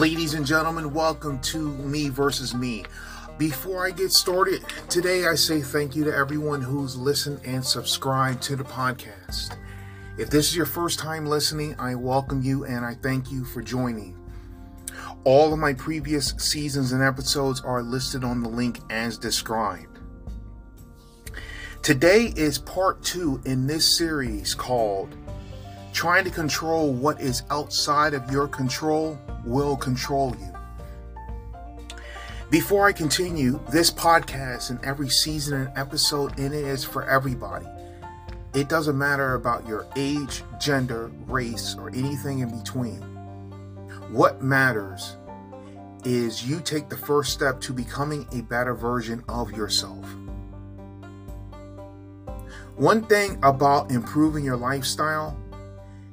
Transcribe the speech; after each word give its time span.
Ladies 0.00 0.32
and 0.32 0.46
gentlemen, 0.46 0.94
welcome 0.94 1.38
to 1.40 1.58
Me 1.58 2.08
versus 2.08 2.54
Me. 2.54 2.86
Before 3.36 3.86
I 3.86 3.90
get 3.90 4.12
started, 4.12 4.64
today 4.88 5.26
I 5.26 5.34
say 5.34 5.60
thank 5.60 5.94
you 5.94 6.04
to 6.04 6.16
everyone 6.16 6.62
who's 6.62 6.96
listened 6.96 7.38
and 7.44 7.62
subscribed 7.62 8.40
to 8.44 8.56
the 8.56 8.64
podcast. 8.64 9.58
If 10.16 10.30
this 10.30 10.48
is 10.48 10.56
your 10.56 10.64
first 10.64 10.98
time 10.98 11.26
listening, 11.26 11.76
I 11.78 11.96
welcome 11.96 12.40
you 12.40 12.64
and 12.64 12.82
I 12.82 12.94
thank 12.94 13.30
you 13.30 13.44
for 13.44 13.60
joining. 13.60 14.18
All 15.24 15.52
of 15.52 15.58
my 15.58 15.74
previous 15.74 16.28
seasons 16.38 16.92
and 16.92 17.02
episodes 17.02 17.60
are 17.60 17.82
listed 17.82 18.24
on 18.24 18.42
the 18.42 18.48
link 18.48 18.78
as 18.88 19.18
described. 19.18 19.98
Today 21.82 22.32
is 22.36 22.56
part 22.56 23.02
two 23.02 23.42
in 23.44 23.66
this 23.66 23.98
series 23.98 24.54
called 24.54 25.14
Trying 25.92 26.24
to 26.24 26.30
Control 26.30 26.90
What 26.90 27.20
Is 27.20 27.42
Outside 27.50 28.14
of 28.14 28.30
Your 28.30 28.48
Control 28.48 29.18
Will 29.44 29.76
Control 29.76 30.34
You. 30.36 30.52
Before 32.50 32.86
I 32.86 32.92
continue, 32.92 33.60
this 33.70 33.90
podcast 33.90 34.70
and 34.70 34.84
every 34.84 35.08
season 35.08 35.62
and 35.62 35.78
episode 35.78 36.38
in 36.38 36.52
it 36.52 36.64
is 36.64 36.84
for 36.84 37.08
everybody. 37.08 37.66
It 38.54 38.68
doesn't 38.68 38.98
matter 38.98 39.34
about 39.34 39.68
your 39.68 39.86
age, 39.94 40.42
gender, 40.58 41.12
race, 41.26 41.76
or 41.78 41.90
anything 41.90 42.40
in 42.40 42.58
between. 42.58 43.00
What 44.10 44.42
matters 44.42 45.16
is 46.04 46.44
you 46.44 46.60
take 46.60 46.88
the 46.88 46.96
first 46.96 47.32
step 47.32 47.60
to 47.60 47.72
becoming 47.72 48.26
a 48.32 48.42
better 48.42 48.74
version 48.74 49.22
of 49.28 49.52
yourself. 49.52 50.04
One 52.74 53.04
thing 53.04 53.38
about 53.44 53.92
improving 53.92 54.44
your 54.44 54.56
lifestyle 54.56 55.38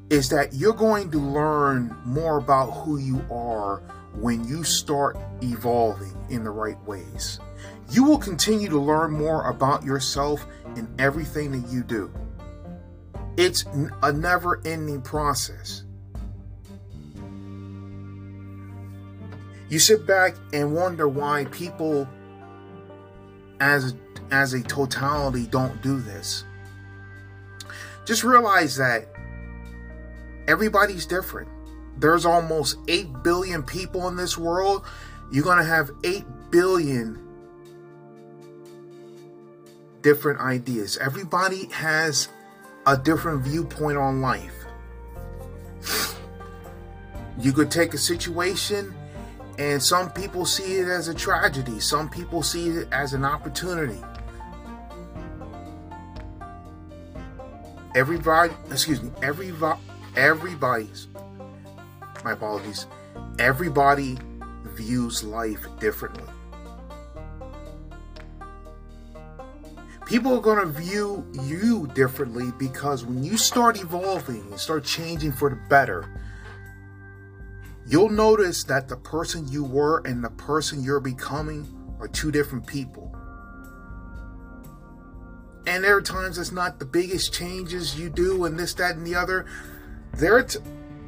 is 0.09 0.29
that 0.29 0.53
you're 0.53 0.73
going 0.73 1.11
to 1.11 1.19
learn 1.19 1.95
more 2.05 2.37
about 2.37 2.71
who 2.71 2.97
you 2.97 3.23
are 3.31 3.81
when 4.13 4.47
you 4.47 4.63
start 4.63 5.17
evolving 5.41 6.15
in 6.29 6.43
the 6.43 6.49
right 6.49 6.81
ways. 6.85 7.39
You 7.89 8.03
will 8.03 8.17
continue 8.17 8.69
to 8.69 8.79
learn 8.79 9.11
more 9.11 9.49
about 9.49 9.83
yourself 9.83 10.45
in 10.75 10.87
everything 10.99 11.51
that 11.51 11.71
you 11.71 11.83
do. 11.83 12.11
It's 13.37 13.65
a 14.01 14.11
never 14.11 14.61
ending 14.65 15.01
process. 15.01 15.83
You 19.69 19.79
sit 19.79 20.07
back 20.07 20.35
and 20.53 20.73
wonder 20.73 21.07
why 21.07 21.45
people 21.45 22.07
as 23.59 23.95
as 24.31 24.53
a 24.53 24.61
totality 24.63 25.45
don't 25.45 25.81
do 25.81 25.99
this. 25.99 26.43
Just 28.05 28.23
realize 28.23 28.77
that 28.77 29.07
everybody's 30.47 31.05
different. 31.05 31.49
There's 31.97 32.25
almost 32.25 32.77
8 32.87 33.23
billion 33.23 33.63
people 33.63 34.07
in 34.07 34.15
this 34.15 34.37
world. 34.37 34.85
You're 35.31 35.43
going 35.43 35.57
to 35.57 35.63
have 35.63 35.91
8 36.03 36.23
billion 36.51 37.23
different 40.01 40.39
ideas. 40.39 40.97
Everybody 40.97 41.67
has 41.71 42.29
a 42.85 42.95
different 42.95 43.43
viewpoint 43.43 43.97
on 43.97 44.21
life. 44.21 44.53
You 47.39 47.51
could 47.51 47.69
take 47.69 47.93
a 47.93 47.97
situation 47.97 48.95
and 49.57 49.81
some 49.81 50.11
people 50.11 50.45
see 50.45 50.77
it 50.77 50.87
as 50.87 51.07
a 51.07 51.13
tragedy, 51.13 51.79
some 51.79 52.09
people 52.09 52.43
see 52.43 52.69
it 52.69 52.87
as 52.91 53.13
an 53.13 53.25
opportunity. 53.25 53.99
Everybody, 57.95 58.53
excuse 58.69 59.01
me, 59.01 59.09
everybody, 59.23 59.79
everybody's, 60.17 61.07
my 62.25 62.33
apologies, 62.33 62.87
everybody 63.39 64.17
views 64.73 65.23
life 65.23 65.65
differently. 65.79 66.23
People 70.05 70.33
are 70.37 70.41
going 70.41 70.59
to 70.59 70.71
view 70.71 71.25
you 71.43 71.87
differently 71.93 72.51
because 72.57 73.05
when 73.05 73.23
you 73.23 73.37
start 73.37 73.79
evolving 73.81 74.41
and 74.49 74.59
start 74.59 74.83
changing 74.85 75.33
for 75.33 75.49
the 75.49 75.59
better, 75.69 76.09
you'll 77.85 78.09
notice 78.09 78.63
that 78.63 78.87
the 78.87 78.95
person 78.95 79.47
you 79.49 79.63
were 79.63 80.01
and 80.05 80.23
the 80.23 80.29
person 80.31 80.81
you're 80.81 81.01
becoming 81.01 81.67
are 81.99 82.07
two 82.07 82.31
different 82.31 82.65
people. 82.65 83.13
And 85.67 85.83
there 85.83 85.97
are 85.97 86.01
times 86.01 86.37
it's 86.37 86.53
not 86.53 86.79
the 86.79 86.85
biggest 86.85 87.33
changes 87.33 87.99
you 87.99 88.09
do 88.09 88.45
and 88.45 88.57
this, 88.57 88.73
that, 88.75 88.95
and 88.95 89.05
the 89.05 89.15
other. 89.15 89.45
There 90.13 90.37
are 90.37 90.47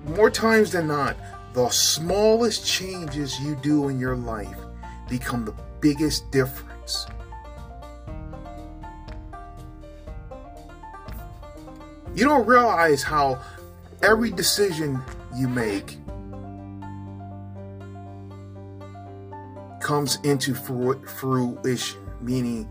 more 0.05 0.29
times 0.29 0.71
than 0.71 0.87
not, 0.87 1.17
the 1.53 1.69
smallest 1.69 2.65
changes 2.65 3.39
you 3.39 3.55
do 3.55 3.89
in 3.89 3.99
your 3.99 4.15
life 4.15 4.55
become 5.09 5.45
the 5.45 5.55
biggest 5.81 6.29
difference. 6.31 7.07
You 12.15 12.25
don't 12.25 12.45
realize 12.45 13.01
how 13.01 13.41
every 14.01 14.31
decision 14.31 15.01
you 15.35 15.47
make 15.47 15.97
comes 19.81 20.17
into 20.23 20.53
fruition, 20.53 21.99
meaning 22.21 22.69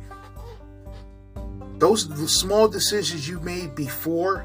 those 1.78 2.08
small 2.32 2.68
decisions 2.68 3.28
you 3.28 3.40
made 3.40 3.74
before 3.74 4.44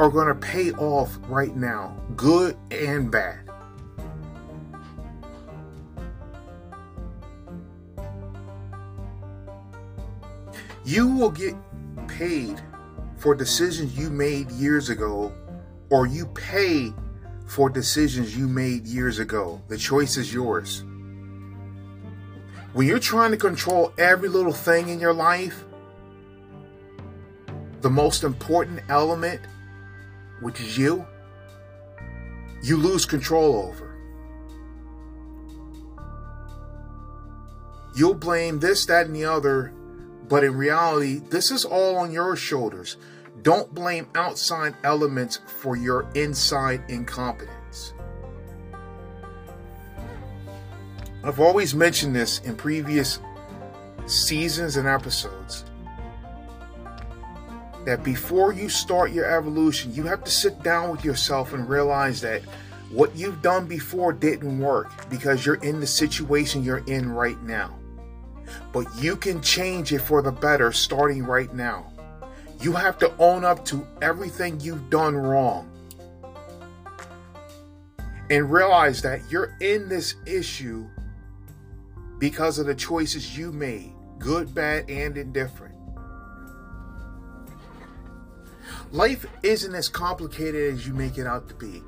are 0.00 0.08
going 0.08 0.28
to 0.28 0.34
pay 0.34 0.72
off 0.72 1.18
right 1.28 1.54
now, 1.54 1.94
good 2.16 2.56
and 2.70 3.10
bad. 3.10 3.38
You 10.86 11.06
will 11.06 11.30
get 11.30 11.54
paid 12.08 12.62
for 13.18 13.34
decisions 13.34 13.96
you 13.96 14.08
made 14.08 14.50
years 14.52 14.88
ago, 14.88 15.34
or 15.90 16.06
you 16.06 16.24
pay 16.28 16.94
for 17.46 17.68
decisions 17.68 18.34
you 18.34 18.48
made 18.48 18.86
years 18.86 19.18
ago. 19.18 19.60
The 19.68 19.76
choice 19.76 20.16
is 20.16 20.32
yours. 20.32 20.82
When 22.72 22.86
you're 22.86 22.98
trying 22.98 23.32
to 23.32 23.36
control 23.36 23.92
every 23.98 24.30
little 24.30 24.54
thing 24.54 24.88
in 24.88 24.98
your 24.98 25.12
life, 25.12 25.62
the 27.82 27.90
most 27.90 28.24
important 28.24 28.80
element, 28.88 29.42
which 30.40 30.60
is 30.60 30.76
you, 30.76 31.06
you 32.62 32.76
lose 32.76 33.06
control 33.06 33.56
over. 33.56 33.96
You'll 37.94 38.14
blame 38.14 38.60
this, 38.60 38.86
that, 38.86 39.06
and 39.06 39.16
the 39.16 39.24
other, 39.24 39.72
but 40.28 40.44
in 40.44 40.54
reality, 40.54 41.18
this 41.18 41.50
is 41.50 41.64
all 41.64 41.96
on 41.96 42.12
your 42.12 42.36
shoulders. 42.36 42.96
Don't 43.42 43.74
blame 43.74 44.06
outside 44.14 44.74
elements 44.84 45.40
for 45.60 45.76
your 45.76 46.08
inside 46.14 46.82
incompetence. 46.88 47.94
I've 51.24 51.40
always 51.40 51.74
mentioned 51.74 52.14
this 52.14 52.38
in 52.40 52.56
previous 52.56 53.18
seasons 54.06 54.76
and 54.76 54.86
episodes 54.86 55.64
that 57.84 58.04
before 58.04 58.52
you 58.52 58.68
start 58.68 59.12
your 59.12 59.26
evolution, 59.26 59.94
you 59.94 60.02
have 60.04 60.22
to 60.24 60.30
sit 60.30 60.62
down 60.62 60.90
with 60.90 61.04
yourself 61.04 61.52
and 61.52 61.68
realize 61.68 62.20
that 62.20 62.42
what 62.90 63.14
you've 63.16 63.40
done 63.40 63.66
before 63.66 64.12
didn't 64.12 64.58
work 64.58 65.08
because 65.08 65.46
you're 65.46 65.62
in 65.62 65.80
the 65.80 65.86
situation 65.86 66.64
you're 66.64 66.84
in 66.86 67.10
right 67.10 67.40
now. 67.42 67.76
But 68.72 68.86
you 69.00 69.16
can 69.16 69.40
change 69.40 69.92
it 69.92 70.00
for 70.00 70.22
the 70.22 70.32
better 70.32 70.72
starting 70.72 71.22
right 71.22 71.52
now. 71.54 71.92
You 72.60 72.72
have 72.72 72.98
to 72.98 73.12
own 73.18 73.44
up 73.44 73.64
to 73.66 73.86
everything 74.02 74.60
you've 74.60 74.90
done 74.90 75.16
wrong. 75.16 75.68
And 78.28 78.50
realize 78.50 79.02
that 79.02 79.20
you're 79.30 79.56
in 79.60 79.88
this 79.88 80.14
issue 80.26 80.86
because 82.18 82.58
of 82.58 82.66
the 82.66 82.74
choices 82.74 83.36
you 83.36 83.50
made, 83.50 83.92
good, 84.18 84.54
bad, 84.54 84.88
and 84.90 85.16
indifferent. 85.16 85.74
Life 88.92 89.24
isn't 89.44 89.72
as 89.72 89.88
complicated 89.88 90.74
as 90.74 90.84
you 90.84 90.92
make 90.94 91.16
it 91.16 91.26
out 91.26 91.48
to 91.48 91.54
be. 91.54 91.82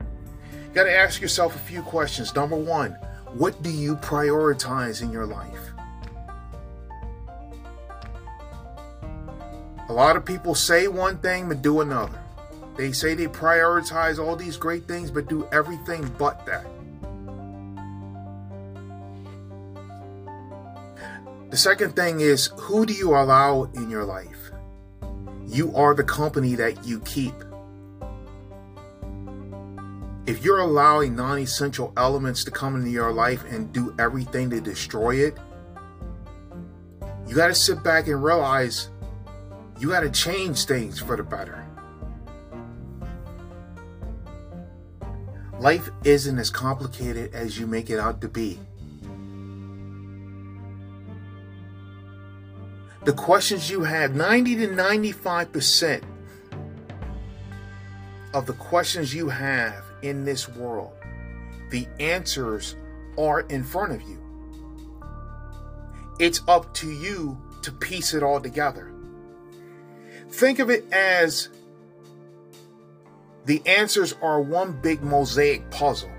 You 0.00 0.70
got 0.72 0.84
to 0.84 0.92
ask 0.92 1.20
yourself 1.20 1.54
a 1.54 1.58
few 1.60 1.82
questions. 1.82 2.34
Number 2.34 2.56
one, 2.56 2.92
what 3.34 3.62
do 3.62 3.70
you 3.70 3.94
prioritize 3.96 5.02
in 5.02 5.12
your 5.12 5.24
life? 5.24 5.70
A 9.88 9.92
lot 9.92 10.16
of 10.16 10.24
people 10.24 10.56
say 10.56 10.88
one 10.88 11.18
thing 11.18 11.48
but 11.48 11.62
do 11.62 11.80
another. 11.80 12.18
They 12.76 12.90
say 12.90 13.14
they 13.14 13.28
prioritize 13.28 14.18
all 14.18 14.34
these 14.34 14.56
great 14.56 14.88
things 14.88 15.12
but 15.12 15.28
do 15.28 15.46
everything 15.52 16.12
but 16.18 16.44
that. 16.46 16.66
The 21.50 21.56
second 21.56 21.94
thing 21.94 22.20
is 22.20 22.50
who 22.56 22.84
do 22.84 22.92
you 22.92 23.10
allow 23.10 23.70
in 23.74 23.88
your 23.90 24.04
life? 24.04 24.50
You 25.54 25.72
are 25.76 25.94
the 25.94 26.02
company 26.02 26.56
that 26.56 26.84
you 26.84 26.98
keep. 27.02 27.32
If 30.26 30.44
you're 30.44 30.58
allowing 30.58 31.14
non 31.14 31.38
essential 31.38 31.92
elements 31.96 32.42
to 32.42 32.50
come 32.50 32.74
into 32.74 32.90
your 32.90 33.12
life 33.12 33.44
and 33.44 33.72
do 33.72 33.94
everything 34.00 34.50
to 34.50 34.60
destroy 34.60 35.14
it, 35.14 35.38
you 37.28 37.36
got 37.36 37.46
to 37.46 37.54
sit 37.54 37.84
back 37.84 38.08
and 38.08 38.24
realize 38.24 38.88
you 39.78 39.90
got 39.90 40.00
to 40.00 40.10
change 40.10 40.64
things 40.64 40.98
for 40.98 41.16
the 41.16 41.22
better. 41.22 41.64
Life 45.60 45.88
isn't 46.02 46.36
as 46.36 46.50
complicated 46.50 47.32
as 47.32 47.60
you 47.60 47.68
make 47.68 47.90
it 47.90 48.00
out 48.00 48.20
to 48.22 48.28
be. 48.28 48.58
The 53.04 53.12
questions 53.12 53.70
you 53.70 53.82
have, 53.82 54.14
90 54.14 54.56
to 54.56 54.68
95% 54.68 56.02
of 58.32 58.46
the 58.46 58.54
questions 58.54 59.14
you 59.14 59.28
have 59.28 59.84
in 60.02 60.24
this 60.24 60.48
world, 60.48 60.92
the 61.70 61.86
answers 62.00 62.76
are 63.18 63.40
in 63.40 63.62
front 63.62 63.92
of 63.92 64.00
you. 64.02 64.18
It's 66.18 66.40
up 66.48 66.72
to 66.74 66.90
you 66.90 67.36
to 67.62 67.72
piece 67.72 68.14
it 68.14 68.22
all 68.22 68.40
together. 68.40 68.90
Think 70.30 70.58
of 70.58 70.70
it 70.70 70.90
as 70.92 71.50
the 73.44 73.62
answers 73.66 74.14
are 74.22 74.40
one 74.40 74.80
big 74.80 75.02
mosaic 75.02 75.70
puzzle. 75.70 76.10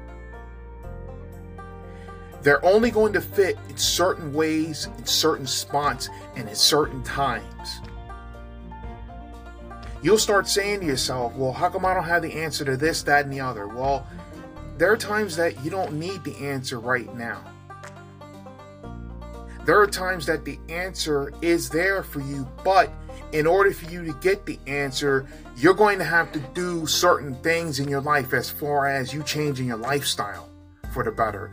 They're 2.46 2.64
only 2.64 2.92
going 2.92 3.12
to 3.14 3.22
fit 3.22 3.58
in 3.70 3.76
certain 3.76 4.32
ways, 4.32 4.88
in 5.00 5.06
certain 5.06 5.48
spots, 5.48 6.10
and 6.36 6.48
at 6.48 6.58
certain 6.58 7.02
times 7.04 7.82
you'll 10.04 10.20
start 10.20 10.48
saying 10.48 10.82
to 10.82 10.86
yourself, 10.86 11.34
well, 11.34 11.52
how 11.52 11.68
come 11.68 11.84
I 11.84 11.96
don't 11.96 12.04
have 12.04 12.22
the 12.22 12.34
answer 12.34 12.64
to 12.64 12.78
this, 12.78 13.02
that, 13.02 13.26
and 13.26 13.34
the 13.34 13.40
other? 13.40 13.68
Well, 13.68 14.06
there 14.78 14.92
are 14.92 14.98
times 14.98 15.36
that 15.38 15.66
you 15.66 15.72
don't 15.72 15.94
need 15.94 16.24
the 16.24 16.36
answer 16.46 16.80
right 16.80 17.12
now. 17.18 17.44
There 19.66 19.82
are 19.82 19.88
times 19.88 20.28
that 20.28 20.46
the 20.46 20.60
answer 20.70 21.34
is 21.42 21.72
there 21.72 22.04
for 22.04 22.20
you, 22.20 22.48
but 22.64 22.92
in 23.32 23.48
order 23.48 23.72
for 23.72 23.90
you 23.90 24.06
to 24.06 24.14
get 24.22 24.46
the 24.46 24.60
answer, 24.68 25.26
you're 25.58 25.74
going 25.74 25.98
to 25.98 26.06
have 26.06 26.32
to 26.34 26.40
do 26.54 26.86
certain 26.86 27.34
things 27.42 27.80
in 27.80 27.88
your 27.88 28.02
life 28.02 28.32
as 28.36 28.52
far 28.52 28.86
as 28.86 29.12
you 29.12 29.24
changing 29.24 29.70
your 29.70 29.78
lifestyle 29.78 30.48
for 30.94 31.04
the 31.04 31.10
better. 31.10 31.50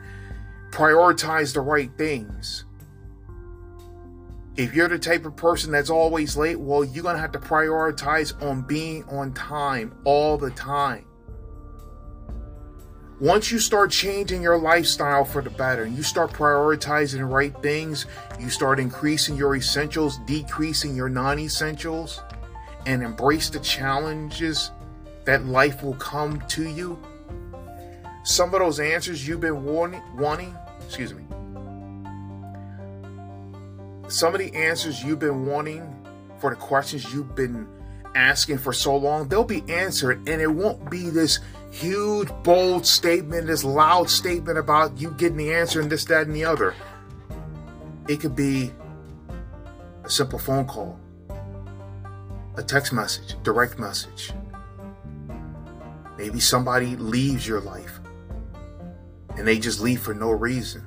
Prioritize 0.72 1.54
the 1.54 1.60
right 1.60 1.90
things 1.96 2.64
if 4.56 4.74
you're 4.74 4.88
the 4.88 4.98
type 4.98 5.24
of 5.24 5.34
person 5.34 5.72
that's 5.72 5.88
always 5.88 6.36
late, 6.36 6.60
well, 6.60 6.84
you're 6.84 7.02
going 7.02 7.14
to 7.14 7.20
have 7.20 7.32
to 7.32 7.38
prioritize 7.38 8.40
on 8.42 8.62
being 8.62 9.04
on 9.04 9.32
time 9.32 9.94
all 10.04 10.36
the 10.36 10.50
time. 10.50 11.06
Once 13.18 13.50
you 13.52 13.58
start 13.58 13.90
changing 13.90 14.42
your 14.42 14.58
lifestyle 14.58 15.24
for 15.24 15.42
the 15.42 15.50
better 15.50 15.84
and 15.84 15.96
you 15.96 16.02
start 16.02 16.32
prioritizing 16.32 17.18
the 17.18 17.24
right 17.24 17.56
things, 17.62 18.06
you 18.38 18.50
start 18.50 18.80
increasing 18.80 19.36
your 19.36 19.54
essentials, 19.54 20.18
decreasing 20.26 20.94
your 20.94 21.08
non 21.08 21.38
essentials, 21.38 22.20
and 22.84 23.02
embrace 23.02 23.48
the 23.48 23.60
challenges 23.60 24.72
that 25.24 25.46
life 25.46 25.82
will 25.82 25.94
come 25.94 26.40
to 26.48 26.68
you. 26.68 27.00
Some 28.24 28.52
of 28.54 28.60
those 28.60 28.80
answers 28.80 29.26
you've 29.26 29.40
been 29.40 29.64
wanting, 29.64 30.02
wanting 30.16 30.56
excuse 30.92 31.14
me, 31.14 31.24
some 34.08 34.34
of 34.34 34.40
the 34.40 34.52
answers 34.54 35.02
you've 35.02 35.20
been 35.20 35.46
wanting 35.46 35.82
for 36.38 36.50
the 36.50 36.56
questions 36.56 37.14
you've 37.14 37.34
been 37.34 37.66
asking 38.14 38.58
for 38.58 38.74
so 38.74 38.94
long, 38.94 39.26
they'll 39.26 39.42
be 39.42 39.64
answered, 39.70 40.18
and 40.28 40.42
it 40.42 40.48
won't 40.48 40.90
be 40.90 41.08
this 41.08 41.40
huge, 41.70 42.28
bold 42.42 42.84
statement, 42.84 43.46
this 43.46 43.64
loud 43.64 44.10
statement 44.10 44.58
about 44.58 45.00
you 45.00 45.12
getting 45.12 45.38
the 45.38 45.54
answer 45.54 45.80
and 45.80 45.90
this, 45.90 46.04
that, 46.04 46.26
and 46.26 46.36
the 46.36 46.44
other. 46.44 46.74
It 48.06 48.20
could 48.20 48.36
be 48.36 48.70
a 50.04 50.10
simple 50.10 50.38
phone 50.38 50.66
call, 50.66 51.00
a 52.58 52.62
text 52.62 52.92
message, 52.92 53.42
direct 53.42 53.78
message. 53.78 54.34
Maybe 56.18 56.38
somebody 56.38 56.96
leaves 56.96 57.48
your 57.48 57.62
life 57.62 58.01
and 59.36 59.46
they 59.46 59.58
just 59.58 59.80
leave 59.80 60.00
for 60.00 60.14
no 60.14 60.30
reason. 60.30 60.86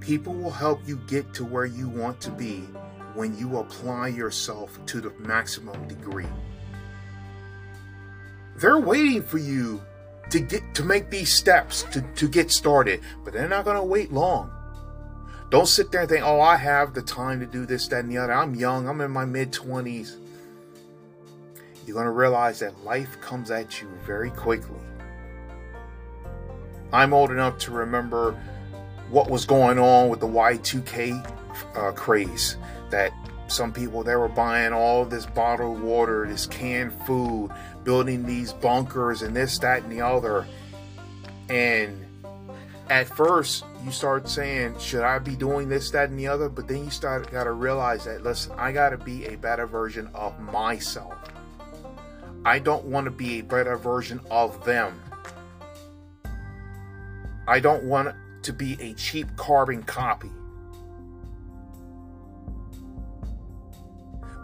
People 0.00 0.34
will 0.34 0.50
help 0.50 0.80
you 0.86 0.96
get 1.08 1.34
to 1.34 1.44
where 1.44 1.66
you 1.66 1.88
want 1.88 2.20
to 2.20 2.30
be 2.30 2.60
when 3.14 3.36
you 3.36 3.58
apply 3.58 4.08
yourself 4.08 4.78
to 4.86 5.00
the 5.00 5.10
maximum 5.18 5.88
degree. 5.88 6.28
They're 8.56 8.78
waiting 8.78 9.22
for 9.22 9.38
you 9.38 9.82
to 10.30 10.40
get 10.40 10.74
to 10.74 10.84
make 10.84 11.10
these 11.10 11.32
steps 11.32 11.84
to, 11.92 12.02
to 12.02 12.28
get 12.28 12.50
started, 12.50 13.00
but 13.24 13.32
they're 13.32 13.48
not 13.48 13.64
going 13.64 13.76
to 13.76 13.82
wait 13.82 14.12
long. 14.12 14.50
Don't 15.50 15.66
sit 15.66 15.92
there 15.92 16.02
and 16.02 16.10
think, 16.10 16.24
oh, 16.24 16.40
I 16.40 16.56
have 16.56 16.92
the 16.92 17.02
time 17.02 17.38
to 17.40 17.46
do 17.46 17.66
this, 17.66 17.86
that, 17.88 18.00
and 18.00 18.10
the 18.10 18.18
other. 18.18 18.32
I'm 18.32 18.54
young, 18.54 18.88
I'm 18.88 19.00
in 19.00 19.10
my 19.10 19.24
mid 19.24 19.52
20s. 19.52 20.16
You're 21.86 21.94
going 21.94 22.06
to 22.06 22.10
realize 22.10 22.58
that 22.58 22.84
life 22.84 23.20
comes 23.20 23.52
at 23.52 23.80
you 23.80 23.88
very 24.04 24.30
quickly. 24.30 24.80
I'm 26.92 27.14
old 27.14 27.30
enough 27.30 27.58
to 27.58 27.70
remember 27.70 28.32
what 29.08 29.30
was 29.30 29.44
going 29.44 29.78
on 29.78 30.08
with 30.08 30.18
the 30.18 30.26
Y2K 30.26 31.76
uh, 31.76 31.92
craze. 31.92 32.56
That 32.90 33.12
some 33.46 33.72
people 33.72 34.02
they 34.02 34.16
were 34.16 34.28
buying 34.28 34.72
all 34.72 35.04
this 35.04 35.26
bottled 35.26 35.80
water, 35.80 36.26
this 36.26 36.46
canned 36.46 36.92
food, 37.04 37.50
building 37.84 38.26
these 38.26 38.52
bunkers 38.52 39.22
and 39.22 39.34
this, 39.34 39.56
that, 39.60 39.84
and 39.84 39.92
the 39.92 40.00
other. 40.00 40.44
And 41.48 42.04
at 42.90 43.06
first, 43.06 43.64
you 43.84 43.92
start 43.92 44.28
saying, 44.28 44.78
"Should 44.80 45.02
I 45.02 45.20
be 45.20 45.36
doing 45.36 45.68
this, 45.68 45.92
that, 45.92 46.10
and 46.10 46.18
the 46.18 46.26
other?" 46.26 46.48
But 46.48 46.66
then 46.66 46.84
you 46.84 46.90
start 46.90 47.30
got 47.30 47.44
to 47.44 47.52
realize 47.52 48.04
that 48.06 48.24
listen, 48.24 48.52
I 48.58 48.72
got 48.72 48.90
to 48.90 48.98
be 48.98 49.26
a 49.26 49.36
better 49.36 49.66
version 49.66 50.10
of 50.14 50.38
myself. 50.40 51.14
I 52.46 52.60
don't 52.60 52.84
want 52.84 53.06
to 53.06 53.10
be 53.10 53.40
a 53.40 53.42
better 53.42 53.76
version 53.76 54.20
of 54.30 54.64
them. 54.64 55.02
I 57.48 57.58
don't 57.58 57.82
want 57.82 58.14
to 58.42 58.52
be 58.52 58.80
a 58.80 58.94
cheap 58.94 59.36
carbon 59.36 59.82
copy. 59.82 60.30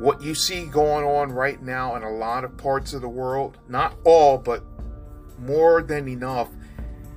What 0.00 0.20
you 0.20 0.34
see 0.34 0.66
going 0.66 1.04
on 1.04 1.30
right 1.30 1.62
now 1.62 1.94
in 1.94 2.02
a 2.02 2.10
lot 2.10 2.42
of 2.42 2.56
parts 2.56 2.92
of 2.92 3.02
the 3.02 3.08
world, 3.08 3.58
not 3.68 3.96
all, 4.02 4.36
but 4.36 4.64
more 5.38 5.80
than 5.80 6.08
enough, 6.08 6.48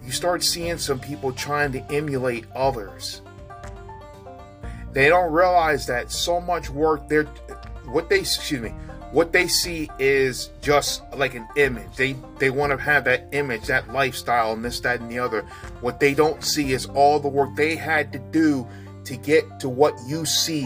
you 0.04 0.12
start 0.12 0.44
seeing 0.44 0.78
some 0.78 1.00
people 1.00 1.32
trying 1.32 1.72
to 1.72 1.82
emulate 1.92 2.46
others. 2.56 3.24
They 4.92 5.10
don't 5.10 5.34
realize 5.34 5.88
that 5.88 6.12
so 6.12 6.40
much 6.40 6.70
work 6.70 7.10
they're 7.10 7.26
what 7.86 8.08
they 8.08 8.20
excuse 8.20 8.62
me 8.62 8.74
what 9.16 9.32
they 9.32 9.48
see 9.48 9.90
is 9.98 10.50
just 10.62 11.02
like 11.16 11.36
an 11.36 11.48
image. 11.56 11.96
They 11.96 12.18
they 12.38 12.50
want 12.50 12.72
to 12.72 12.78
have 12.78 13.06
that 13.06 13.30
image, 13.32 13.68
that 13.68 13.94
lifestyle, 13.94 14.52
and 14.52 14.66
this, 14.66 14.82
that, 14.82 15.00
and 15.00 15.10
the 15.10 15.20
other. 15.20 15.44
What 15.80 16.02
they 16.02 16.14
don't 16.14 16.44
see 16.44 16.74
is 16.74 16.88
all 16.88 17.22
the 17.22 17.30
work 17.30 17.56
they 17.56 17.78
had 17.78 18.12
to 18.12 18.20
do 18.20 18.68
to 19.06 19.16
get 19.16 19.62
to 19.62 19.70
what 19.70 19.94
you 20.06 20.26
see. 20.26 20.66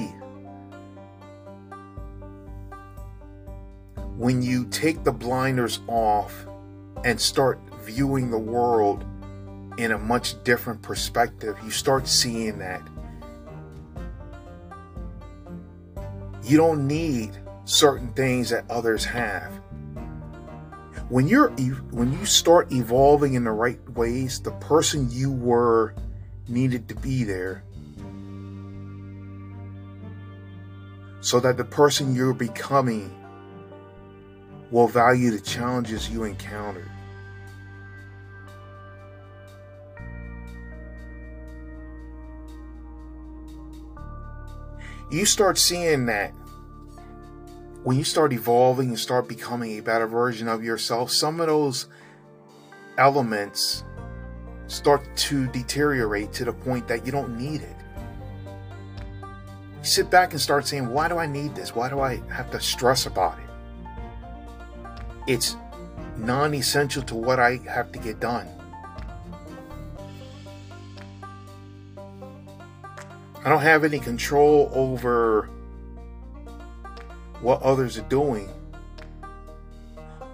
When 4.17 4.41
you 4.41 4.65
take 4.69 5.03
the 5.03 5.11
blinders 5.11 5.81
off 5.85 6.47
and 7.05 7.21
start 7.21 7.59
viewing 7.83 8.31
the 8.31 8.39
world 8.39 9.05
in 9.77 9.91
a 9.91 9.99
much 9.99 10.43
different 10.43 10.81
perspective, 10.81 11.55
you 11.63 11.69
start 11.69 12.07
seeing 12.07 12.57
that. 12.57 12.81
You 16.43 16.57
don't 16.57 16.87
need 16.87 17.37
certain 17.69 18.11
things 18.13 18.49
that 18.49 18.65
others 18.69 19.05
have. 19.05 19.53
When 21.09 21.27
you're 21.27 21.49
when 21.91 22.11
you 22.11 22.25
start 22.25 22.71
evolving 22.71 23.35
in 23.35 23.43
the 23.43 23.51
right 23.51 23.79
ways, 23.91 24.41
the 24.41 24.51
person 24.53 25.09
you 25.11 25.31
were 25.31 25.93
needed 26.47 26.89
to 26.89 26.95
be 26.95 27.23
there 27.23 27.63
so 31.21 31.39
that 31.39 31.57
the 31.57 31.63
person 31.63 32.15
you're 32.15 32.33
becoming 32.33 33.15
will 34.71 34.87
value 34.87 35.31
the 35.31 35.39
challenges 35.39 36.09
you 36.09 36.23
encountered. 36.23 36.89
You 45.11 45.25
start 45.25 45.57
seeing 45.57 46.05
that 46.05 46.33
when 47.83 47.97
you 47.97 48.03
start 48.03 48.33
evolving 48.33 48.89
and 48.89 48.99
start 48.99 49.27
becoming 49.27 49.77
a 49.77 49.81
better 49.81 50.07
version 50.07 50.47
of 50.47 50.63
yourself, 50.63 51.11
some 51.11 51.39
of 51.39 51.47
those 51.47 51.87
elements 52.97 53.83
start 54.67 55.03
to 55.15 55.47
deteriorate 55.47 56.31
to 56.33 56.45
the 56.45 56.53
point 56.53 56.87
that 56.87 57.05
you 57.05 57.11
don't 57.11 57.37
need 57.37 57.61
it. 57.61 57.75
You 59.23 59.85
sit 59.85 60.09
back 60.09 60.31
and 60.31 60.41
start 60.41 60.67
saying, 60.67 60.89
Why 60.89 61.07
do 61.07 61.17
I 61.17 61.25
need 61.25 61.55
this? 61.55 61.73
Why 61.73 61.89
do 61.89 61.99
I 61.99 62.21
have 62.27 62.51
to 62.51 62.59
stress 62.59 63.05
about 63.05 63.39
it? 63.39 63.49
it's 65.29 65.57
non 66.17 66.55
essential 66.55 67.03
to 67.03 67.15
what 67.15 67.39
I 67.39 67.57
have 67.57 67.91
to 67.91 67.99
get 67.99 68.19
done. 68.19 68.47
I 73.45 73.47
don't 73.47 73.61
have 73.61 73.83
any 73.83 73.99
control 73.99 74.69
over 74.73 75.49
what 77.41 77.61
others 77.61 77.97
are 77.97 78.09
doing. 78.09 78.49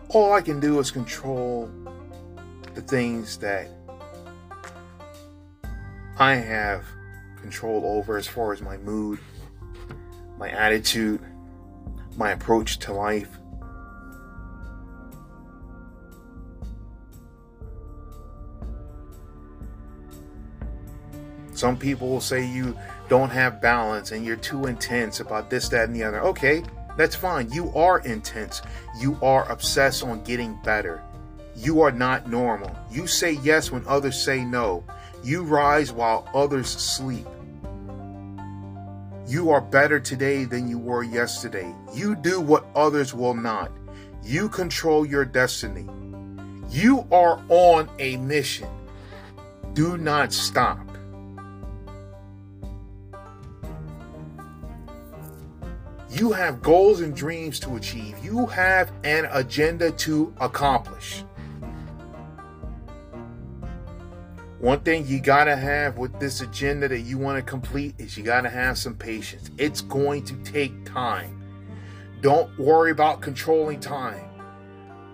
All 0.09 0.33
I 0.33 0.41
can 0.41 0.59
do 0.59 0.79
is 0.79 0.91
control 0.91 1.69
the 2.73 2.81
things 2.81 3.37
that 3.37 3.69
I 6.17 6.35
have 6.35 6.85
control 7.41 7.83
over 7.85 8.17
as 8.17 8.27
far 8.27 8.53
as 8.53 8.61
my 8.61 8.77
mood, 8.77 9.19
my 10.37 10.49
attitude, 10.49 11.21
my 12.15 12.31
approach 12.31 12.79
to 12.79 12.93
life. 12.93 13.29
Some 21.53 21.77
people 21.77 22.09
will 22.09 22.21
say 22.21 22.45
you 22.45 22.77
don't 23.07 23.29
have 23.29 23.61
balance 23.61 24.11
and 24.11 24.25
you're 24.25 24.35
too 24.35 24.65
intense 24.65 25.19
about 25.21 25.49
this, 25.49 25.69
that, 25.69 25.87
and 25.87 25.95
the 25.95 26.03
other. 26.03 26.21
Okay, 26.21 26.63
that's 26.97 27.15
fine. 27.15 27.51
You 27.51 27.73
are 27.75 27.99
intense. 27.99 28.61
You 28.99 29.17
are 29.21 29.49
obsessed 29.51 30.03
on 30.03 30.23
getting 30.23 30.57
better. 30.63 31.01
You 31.55 31.81
are 31.81 31.91
not 31.91 32.29
normal. 32.29 32.75
You 32.91 33.07
say 33.07 33.33
yes 33.43 33.71
when 33.71 33.85
others 33.87 34.21
say 34.21 34.43
no. 34.43 34.83
You 35.23 35.43
rise 35.43 35.91
while 35.91 36.29
others 36.33 36.69
sleep. 36.69 37.25
You 39.27 39.49
are 39.49 39.61
better 39.61 39.99
today 39.99 40.45
than 40.45 40.67
you 40.67 40.77
were 40.77 41.03
yesterday. 41.03 41.73
You 41.93 42.15
do 42.15 42.39
what 42.39 42.67
others 42.75 43.13
will 43.13 43.33
not. 43.33 43.71
You 44.23 44.49
control 44.49 45.05
your 45.05 45.25
destiny. 45.25 45.87
You 46.69 47.07
are 47.11 47.41
on 47.49 47.89
a 47.99 48.17
mission. 48.17 48.69
Do 49.73 49.97
not 49.97 50.31
stop. 50.31 50.84
You 56.15 56.31
have 56.31 56.61
goals 56.61 57.01
and 57.01 57.13
dreams 57.13 57.59
to 57.59 57.75
achieve. 57.75 58.15
You 58.23 58.45
have 58.45 58.89
an 59.03 59.27
agenda 59.33 59.91
to 59.91 60.33
accomplish. 60.39 61.25
One 64.59 64.79
thing 64.79 65.05
you 65.05 65.19
gotta 65.19 65.57
have 65.57 65.97
with 65.97 66.17
this 66.17 66.39
agenda 66.39 66.87
that 66.87 67.01
you 67.01 67.17
want 67.17 67.37
to 67.37 67.41
complete 67.41 67.95
is 67.97 68.17
you 68.17 68.23
gotta 68.23 68.49
have 68.49 68.77
some 68.77 68.95
patience. 68.95 69.51
It's 69.57 69.81
going 69.81 70.23
to 70.23 70.35
take 70.45 70.85
time. 70.85 71.43
Don't 72.21 72.57
worry 72.57 72.91
about 72.91 73.19
controlling 73.19 73.81
time. 73.81 74.23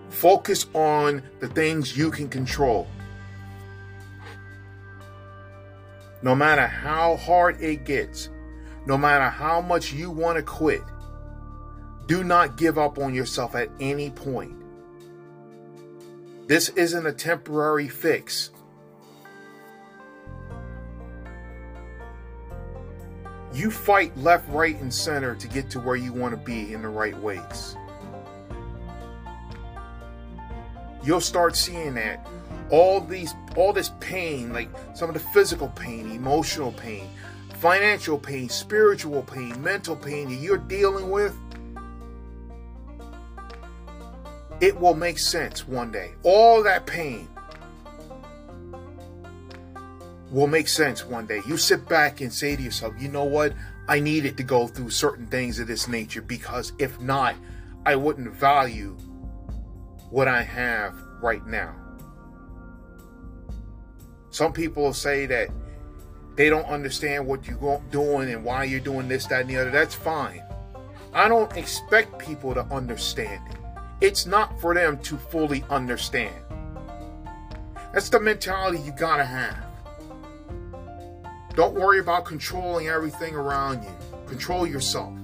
Focus 0.08 0.66
on 0.72 1.20
the 1.40 1.48
things 1.48 1.96
you 1.96 2.12
can 2.12 2.28
control. 2.28 2.86
No 6.22 6.36
matter 6.36 6.68
how 6.68 7.16
hard 7.16 7.60
it 7.60 7.84
gets, 7.84 8.28
no 8.86 8.96
matter 8.96 9.28
how 9.28 9.60
much 9.60 9.92
you 9.92 10.08
want 10.08 10.36
to 10.36 10.42
quit, 10.42 10.82
do 12.06 12.24
not 12.24 12.56
give 12.56 12.78
up 12.78 12.98
on 12.98 13.14
yourself 13.14 13.54
at 13.54 13.70
any 13.80 14.10
point. 14.10 14.54
This 16.46 16.68
isn't 16.70 17.06
a 17.06 17.12
temporary 17.12 17.88
fix. 17.88 18.50
You 23.54 23.70
fight 23.70 24.16
left, 24.16 24.48
right, 24.48 24.78
and 24.80 24.92
center 24.92 25.34
to 25.34 25.48
get 25.48 25.70
to 25.70 25.80
where 25.80 25.96
you 25.96 26.12
want 26.12 26.32
to 26.32 26.38
be 26.38 26.72
in 26.72 26.82
the 26.82 26.88
right 26.88 27.16
ways. 27.18 27.76
You'll 31.04 31.20
start 31.20 31.56
seeing 31.56 31.94
that 31.94 32.26
all 32.70 33.00
these 33.00 33.34
all 33.56 33.72
this 33.72 33.90
pain, 34.00 34.52
like 34.52 34.70
some 34.94 35.10
of 35.10 35.14
the 35.14 35.20
physical 35.20 35.68
pain, 35.68 36.10
emotional 36.10 36.72
pain, 36.72 37.08
financial 37.58 38.18
pain, 38.18 38.48
spiritual 38.48 39.22
pain, 39.22 39.62
mental 39.62 39.94
pain 39.94 40.28
that 40.28 40.36
you're 40.36 40.56
dealing 40.56 41.10
with, 41.10 41.36
it 44.62 44.78
will 44.78 44.94
make 44.94 45.18
sense 45.18 45.66
one 45.66 45.90
day. 45.90 46.12
All 46.22 46.62
that 46.62 46.86
pain 46.86 47.28
will 50.30 50.46
make 50.46 50.68
sense 50.68 51.04
one 51.04 51.26
day. 51.26 51.40
You 51.48 51.56
sit 51.56 51.86
back 51.88 52.20
and 52.20 52.32
say 52.32 52.54
to 52.54 52.62
yourself, 52.62 52.94
you 52.96 53.08
know 53.08 53.24
what? 53.24 53.52
I 53.88 53.98
needed 53.98 54.36
to 54.36 54.44
go 54.44 54.68
through 54.68 54.90
certain 54.90 55.26
things 55.26 55.58
of 55.58 55.66
this 55.66 55.88
nature 55.88 56.22
because 56.22 56.72
if 56.78 56.98
not, 57.00 57.34
I 57.84 57.96
wouldn't 57.96 58.32
value 58.32 58.96
what 60.10 60.28
I 60.28 60.42
have 60.42 60.94
right 61.20 61.44
now. 61.44 61.74
Some 64.30 64.52
people 64.52 64.94
say 64.94 65.26
that 65.26 65.48
they 66.36 66.48
don't 66.48 66.66
understand 66.66 67.26
what 67.26 67.48
you're 67.48 67.82
doing 67.90 68.30
and 68.30 68.44
why 68.44 68.62
you're 68.62 68.78
doing 68.78 69.08
this, 69.08 69.26
that, 69.26 69.40
and 69.40 69.50
the 69.50 69.56
other. 69.56 69.72
That's 69.72 69.94
fine. 69.96 70.40
I 71.12 71.28
don't 71.28 71.54
expect 71.56 72.20
people 72.20 72.54
to 72.54 72.62
understand 72.66 73.42
it. 73.50 73.61
It's 74.02 74.26
not 74.26 74.60
for 74.60 74.74
them 74.74 74.98
to 75.02 75.16
fully 75.16 75.62
understand. 75.70 76.34
That's 77.94 78.08
the 78.08 78.18
mentality 78.18 78.80
you 78.80 78.90
gotta 78.90 79.24
have. 79.24 79.64
Don't 81.54 81.74
worry 81.74 82.00
about 82.00 82.24
controlling 82.24 82.88
everything 82.88 83.36
around 83.36 83.84
you. 83.84 83.94
Control 84.26 84.66
yourself. 84.66 85.14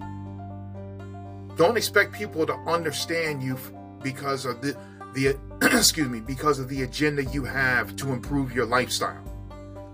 Don't 1.57 1.77
expect 1.77 2.13
people 2.13 2.47
to 2.47 2.53
understand 2.69 3.43
you 3.43 3.59
because 4.01 4.45
of 4.45 4.61
the 4.61 4.77
the 5.13 5.37
excuse 5.77 6.09
me, 6.09 6.21
because 6.21 6.61
of 6.61 6.69
the 6.69 6.83
agenda 6.83 7.25
you 7.25 7.43
have 7.43 7.97
to 7.97 8.13
improve 8.13 8.55
your 8.55 8.65
lifestyle. 8.65 9.25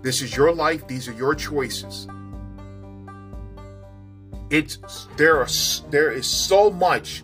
This 0.03 0.21
is 0.21 0.37
your 0.37 0.53
life. 0.53 0.87
These 0.87 1.07
are 1.07 1.13
your 1.13 1.33
choices. 1.33 2.07
It's 4.51 5.07
there 5.17 5.39
are 5.39 5.47
there 5.89 6.11
is 6.11 6.27
so 6.27 6.69
much 6.69 7.23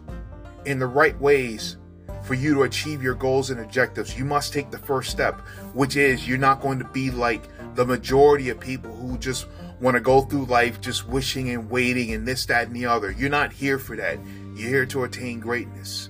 in 0.65 0.80
the 0.80 0.88
right 0.88 1.20
ways 1.20 1.77
for 2.24 2.34
you 2.36 2.53
to 2.53 2.63
achieve 2.63 3.01
your 3.01 3.15
goals 3.15 3.50
and 3.50 3.60
objectives. 3.60 4.18
You 4.18 4.25
must 4.25 4.53
take 4.53 4.72
the 4.72 4.77
first 4.77 5.10
step, 5.10 5.39
which 5.74 5.96
is 5.96 6.27
you're 6.27 6.38
not 6.38 6.62
going 6.62 6.80
to 6.80 6.86
be 6.86 7.12
like 7.12 7.44
the 7.75 7.86
majority 7.86 8.50
of 8.50 8.60
people 8.60 8.96
who 8.96 9.18
just 9.18 9.48
want 9.80 9.96
to 9.96 10.01
go 10.01 10.22
through 10.22 10.46
life 10.46 10.80
just 10.82 11.08
wishing 11.08 11.50
and 11.50 11.70
waiting 11.70 12.13
and 12.13 12.27
this, 12.27 12.46
that, 12.46 12.68
and 12.68 12.75
the 12.75 12.86
other. 12.86 13.12
You're 13.12 13.30
not 13.30 13.51
here 13.51 13.80
for 13.80 13.96
that. 13.96 14.20
You're 14.56 14.70
here 14.70 14.86
to 14.88 15.03
attain 15.03 15.39
greatness. 15.39 16.10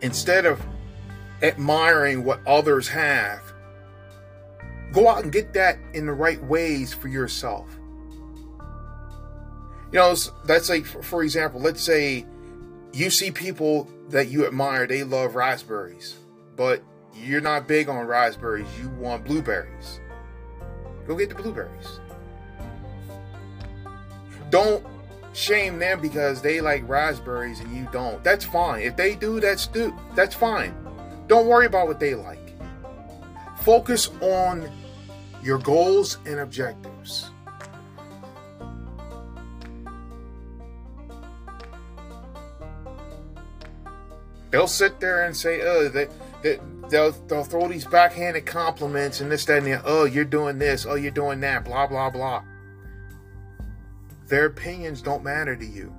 Instead 0.00 0.46
of 0.46 0.60
admiring 1.42 2.24
what 2.24 2.40
others 2.46 2.88
have. 2.88 3.40
Go 4.92 5.08
out 5.08 5.24
and 5.24 5.32
get 5.32 5.52
that 5.54 5.78
in 5.92 6.06
the 6.06 6.12
right 6.12 6.42
ways 6.44 6.94
for 6.94 7.08
yourself. 7.08 7.78
You 9.92 9.98
know, 9.98 10.14
that's 10.44 10.70
like, 10.70 10.86
for 10.86 11.22
example, 11.22 11.60
let's 11.60 11.82
say 11.82 12.26
you 12.92 13.10
see 13.10 13.30
people 13.30 13.88
that 14.08 14.28
you 14.28 14.46
admire, 14.46 14.86
they 14.86 15.04
love 15.04 15.34
raspberries, 15.34 16.16
but 16.56 16.82
you're 17.14 17.40
not 17.42 17.68
big 17.68 17.88
on 17.88 18.06
raspberries, 18.06 18.66
you 18.80 18.88
want 18.90 19.24
blueberries. 19.24 20.00
Go 21.06 21.16
get 21.16 21.28
the 21.28 21.34
blueberries. 21.34 22.00
Don't 24.50 24.84
shame 25.34 25.78
them 25.78 26.00
because 26.00 26.42
they 26.42 26.60
like 26.60 26.86
raspberries 26.88 27.60
and 27.60 27.74
you 27.76 27.88
don't. 27.92 28.22
That's 28.22 28.44
fine. 28.44 28.82
If 28.82 28.96
they 28.96 29.14
do, 29.14 29.40
that's 29.40 29.66
do 29.66 29.96
that's 30.14 30.34
fine. 30.34 30.74
Don't 31.26 31.46
worry 31.46 31.66
about 31.66 31.88
what 31.88 31.98
they 31.98 32.14
like. 32.14 32.38
Focus 33.60 34.10
on 34.20 34.70
your 35.42 35.58
goals 35.58 36.18
and 36.26 36.40
objectives. 36.40 37.30
They'll 44.52 44.68
sit 44.68 45.00
there 45.00 45.24
and 45.24 45.34
say, 45.34 45.62
"Oh, 45.62 45.88
they, 45.88 46.08
they, 46.42 46.60
they'll 46.90 47.12
they'll 47.26 47.42
throw 47.42 47.66
these 47.68 47.86
backhanded 47.86 48.44
compliments 48.44 49.20
and 49.20 49.32
this, 49.32 49.46
that, 49.46 49.58
and 49.58 49.66
the 49.66 49.82
oh, 49.84 50.04
you're 50.04 50.26
doing 50.26 50.58
this, 50.58 50.86
oh, 50.86 50.94
you're 50.94 51.10
doing 51.10 51.40
that, 51.40 51.64
blah 51.64 51.86
blah 51.86 52.10
blah." 52.10 52.44
Their 54.28 54.46
opinions 54.46 55.00
don't 55.00 55.24
matter 55.24 55.56
to 55.56 55.64
you. 55.64 55.92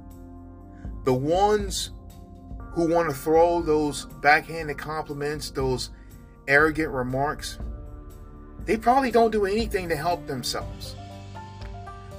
The 1.03 1.13
ones 1.13 1.91
who 2.73 2.87
want 2.87 3.09
to 3.09 3.15
throw 3.15 3.61
those 3.61 4.05
backhanded 4.21 4.77
compliments, 4.77 5.49
those 5.49 5.89
arrogant 6.47 6.91
remarks, 6.91 7.57
they 8.65 8.77
probably 8.77 9.11
don't 9.11 9.31
do 9.31 9.45
anything 9.45 9.89
to 9.89 9.95
help 9.95 10.27
themselves. 10.27 10.95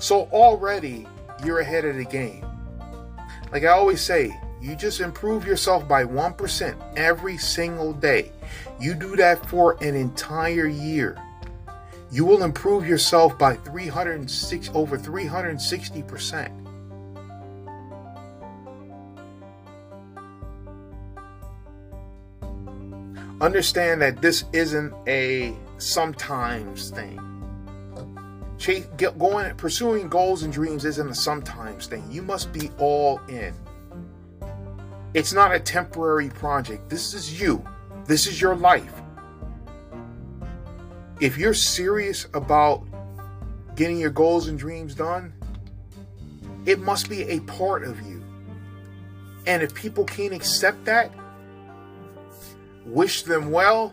So 0.00 0.22
already 0.32 1.06
you're 1.44 1.60
ahead 1.60 1.84
of 1.84 1.96
the 1.96 2.04
game. 2.04 2.44
Like 3.52 3.62
I 3.62 3.68
always 3.68 4.00
say, 4.00 4.36
you 4.64 4.74
just 4.74 5.00
improve 5.00 5.46
yourself 5.46 5.86
by 5.86 6.04
1% 6.04 6.74
every 6.96 7.36
single 7.36 7.92
day. 7.92 8.32
You 8.80 8.94
do 8.94 9.14
that 9.16 9.46
for 9.50 9.76
an 9.84 9.94
entire 9.94 10.66
year. 10.66 11.18
You 12.10 12.24
will 12.24 12.42
improve 12.42 12.88
yourself 12.88 13.38
by 13.38 13.56
306 13.56 14.70
over 14.72 14.96
360%. 14.96 16.50
Understand 23.42 24.00
that 24.00 24.22
this 24.22 24.44
isn't 24.54 24.94
a 25.06 25.54
sometimes 25.76 26.88
thing. 26.88 27.20
Chase, 28.56 28.86
going, 29.18 29.54
pursuing 29.56 30.08
goals 30.08 30.42
and 30.42 30.50
dreams 30.50 30.86
isn't 30.86 31.10
a 31.10 31.14
sometimes 31.14 31.86
thing. 31.86 32.10
You 32.10 32.22
must 32.22 32.50
be 32.50 32.70
all 32.78 33.20
in. 33.28 33.54
It's 35.14 35.32
not 35.32 35.54
a 35.54 35.60
temporary 35.60 36.28
project. 36.28 36.90
This 36.90 37.14
is 37.14 37.40
you. 37.40 37.64
This 38.04 38.26
is 38.26 38.40
your 38.40 38.56
life. 38.56 38.92
If 41.20 41.38
you're 41.38 41.54
serious 41.54 42.26
about 42.34 42.82
getting 43.76 43.98
your 43.98 44.10
goals 44.10 44.48
and 44.48 44.58
dreams 44.58 44.94
done, 44.94 45.32
it 46.66 46.80
must 46.80 47.08
be 47.08 47.22
a 47.22 47.40
part 47.40 47.84
of 47.84 48.00
you. 48.02 48.24
And 49.46 49.62
if 49.62 49.72
people 49.72 50.04
can't 50.04 50.34
accept 50.34 50.84
that, 50.86 51.12
wish 52.84 53.22
them 53.22 53.52
well 53.52 53.92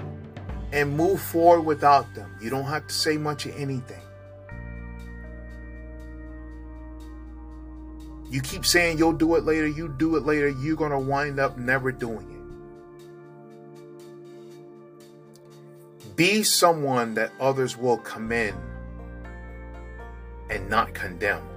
and 0.72 0.96
move 0.96 1.22
forward 1.22 1.62
without 1.62 2.14
them. 2.16 2.36
You 2.42 2.50
don't 2.50 2.66
have 2.66 2.88
to 2.88 2.94
say 2.94 3.18
much 3.18 3.46
of 3.46 3.56
anything. 3.56 4.01
You 8.32 8.42
keep 8.42 8.66
saying 8.66 8.98
you'll 8.98 9.12
do 9.12 9.36
it 9.36 9.44
later, 9.44 9.68
you 9.68 9.90
do 9.90 10.16
it 10.16 10.24
later, 10.24 10.48
you're 10.48 10.78
going 10.78 10.92
to 10.92 11.00
wind 11.00 11.38
up 11.38 11.58
never 11.58 11.92
doing 11.92 12.26
it. 16.00 16.16
Be 16.16 16.42
someone 16.42 17.14
that 17.16 17.34
others 17.42 17.76
will 17.76 17.98
commend 17.98 18.58
and 20.50 20.70
not 20.70 20.94
condemn. 20.94 21.51